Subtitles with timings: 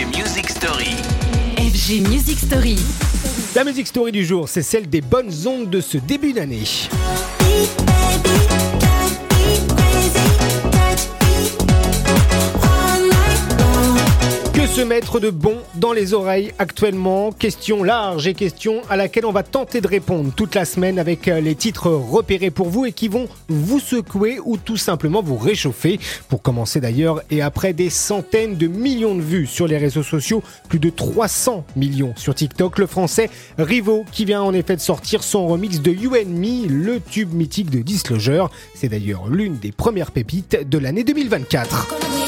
[0.00, 0.96] FG Music Story.
[1.58, 2.78] FG Music Story.
[3.54, 6.64] La musique story du jour, c'est celle des bonnes ondes de ce début d'année.
[14.80, 19.32] Se mettre de bon dans les oreilles actuellement Question large et question à laquelle on
[19.32, 22.92] va tenter de répondre toute la semaine avec euh, les titres repérés pour vous et
[22.92, 26.00] qui vont vous secouer ou tout simplement vous réchauffer.
[26.30, 30.42] Pour commencer d'ailleurs, et après des centaines de millions de vues sur les réseaux sociaux,
[30.70, 35.22] plus de 300 millions sur TikTok, le français Rivo qui vient en effet de sortir
[35.22, 38.50] son remix de You and Me, le tube mythique de Disclosure.
[38.74, 42.19] C'est d'ailleurs l'une des premières pépites de l'année 2024.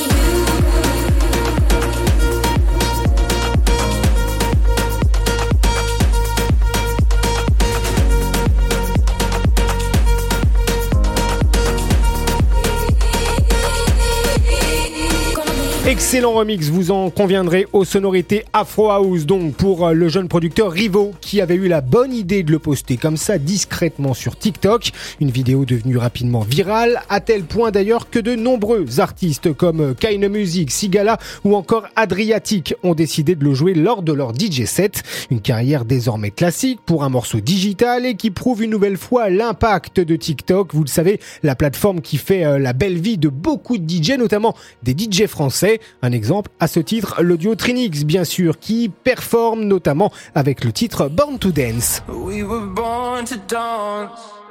[15.92, 20.73] Excellent remix, vous en conviendrez aux sonorités Afro House donc pour euh, le jeune producteur
[20.73, 24.90] Rivo qui avait eu la bonne idée de le poster comme ça discrètement sur TikTok.
[25.20, 29.93] Une vidéo devenue rapidement virale à tel point d'ailleurs que de nombreux artistes comme euh,
[29.93, 34.65] Kaine Music, Sigala ou encore Adriatic ont décidé de le jouer lors de leur DJ
[34.65, 35.02] set.
[35.30, 40.01] Une carrière désormais classique pour un morceau digital et qui prouve une nouvelle fois l'impact
[40.01, 40.73] de TikTok.
[40.73, 44.13] Vous le savez, la plateforme qui fait euh, la belle vie de beaucoup de DJ,
[44.13, 45.80] notamment des DJ français.
[46.02, 50.73] Un exemple à ce titre, le duo Trinix bien sûr, qui performe notamment avec le
[50.73, 52.02] titre Born to Dance.
[52.09, 54.41] We were born to dance.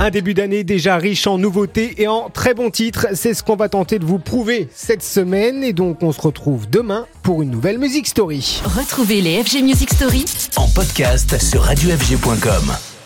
[0.00, 3.56] Un début d'année déjà riche en nouveautés et en très bons titres, c'est ce qu'on
[3.56, 7.50] va tenter de vous prouver cette semaine et donc on se retrouve demain pour une
[7.50, 8.62] nouvelle Music Story.
[8.64, 10.24] Retrouvez les FG Music Story
[10.56, 12.97] En podcast sur radiofg.com.